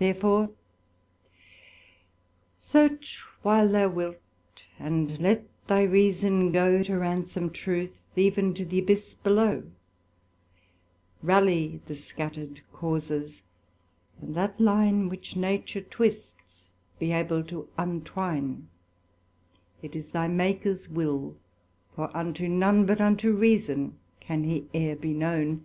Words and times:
Therefore, 0.00 0.50
Search 2.58 3.22
while 3.42 3.68
thou 3.70 3.88
wilt, 3.88 4.16
and 4.80 5.16
let 5.20 5.44
thy 5.68 5.82
reason 5.84 6.50
go, 6.50 6.82
To 6.82 6.98
ransome 6.98 7.50
truth, 7.50 8.02
even 8.16 8.52
to 8.54 8.64
th' 8.66 8.82
Abyss 8.82 9.14
below; 9.14 9.62
Rally 11.22 11.80
the 11.86 11.94
scattered 11.94 12.62
Causes; 12.72 13.42
and 14.20 14.34
that 14.34 14.58
line 14.60 15.08
Which 15.08 15.36
Nature 15.36 15.82
twists, 15.82 16.66
be 16.98 17.12
able 17.12 17.44
to 17.44 17.68
untwine 17.78 18.66
It 19.82 19.94
is 19.94 20.08
thy 20.10 20.26
Makers 20.26 20.88
will, 20.88 21.36
for 21.94 22.10
unto 22.12 22.48
none, 22.48 22.86
But 22.86 23.00
unto 23.00 23.30
reason 23.32 24.00
can 24.18 24.42
he 24.42 24.66
e'er 24.74 24.96
be 24.96 25.12
known. 25.14 25.64